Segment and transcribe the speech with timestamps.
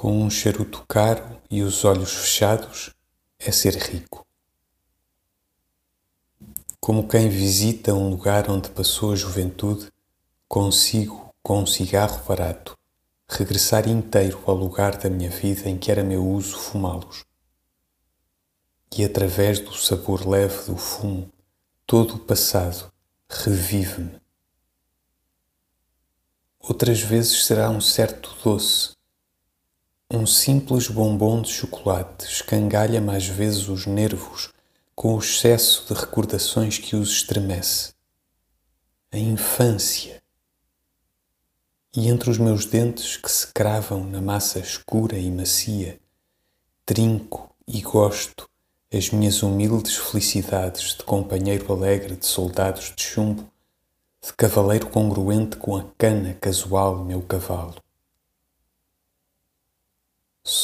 [0.00, 2.94] Com um charuto caro e os olhos fechados,
[3.36, 4.24] é ser rico.
[6.78, 9.90] Como quem visita um lugar onde passou a juventude,
[10.46, 12.78] consigo, com um cigarro barato,
[13.28, 17.24] regressar inteiro ao lugar da minha vida em que era meu uso fumá-los.
[18.96, 21.28] E através do sabor leve do fumo,
[21.84, 22.88] todo o passado
[23.28, 24.20] revive-me.
[26.60, 28.96] Outras vezes será um certo doce
[30.10, 34.48] um simples bombom de chocolate escangalha mais vezes os nervos
[34.96, 37.92] com o excesso de recordações que os estremece.
[39.12, 40.22] A infância.
[41.94, 46.00] E entre os meus dentes que se cravam na massa escura e macia,
[46.86, 48.48] trinco e gosto
[48.90, 53.46] as minhas humildes felicidades de companheiro alegre de soldados de chumbo,
[54.24, 57.76] de cavaleiro congruente com a cana casual meu cavalo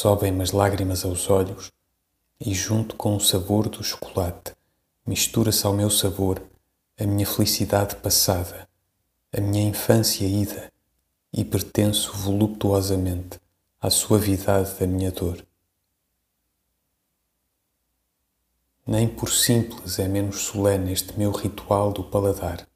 [0.05, 1.71] sobem-me as lágrimas aos olhos
[2.39, 4.53] e, junto com o sabor do chocolate,
[5.03, 6.43] mistura-se ao meu sabor
[6.95, 8.69] a minha felicidade passada,
[9.35, 10.71] a minha infância ida,
[11.33, 13.39] e pertenço voluptuosamente
[13.81, 15.43] à suavidade da minha dor.
[18.85, 22.67] Nem por simples é menos solene este meu ritual do paladar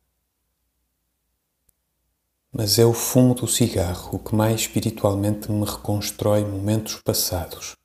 [2.52, 7.76] mas é o fumo do cigarro que mais espiritualmente me reconstrói momentos passados.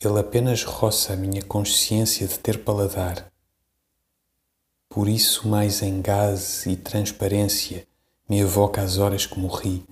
[0.00, 3.30] Ele apenas roça a minha consciência de ter paladar.
[4.88, 7.86] Por isso, mais em gaze e transparência,
[8.28, 9.84] me evoca as horas que morri,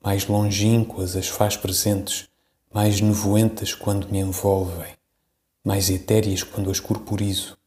[0.00, 2.28] mais longínquas as faz presentes,
[2.72, 4.94] mais nevoentas quando me envolvem,
[5.64, 7.58] mais etéreas quando as corporizo.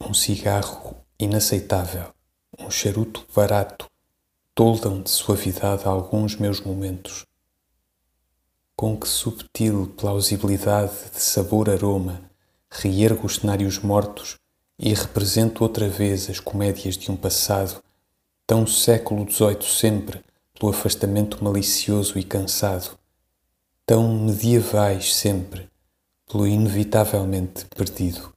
[0.00, 2.12] Um cigarro inaceitável
[2.58, 3.90] um charuto barato
[4.54, 7.24] toldam de suavidade alguns meus momentos.
[8.76, 12.22] Com que subtil plausibilidade de sabor-aroma
[12.70, 14.36] reergo os cenários mortos
[14.78, 17.82] e represento outra vez as comédias de um passado
[18.46, 20.22] tão século XVIII sempre
[20.58, 22.98] pelo afastamento malicioso e cansado,
[23.86, 25.68] tão medievais sempre
[26.30, 28.32] pelo inevitavelmente perdido.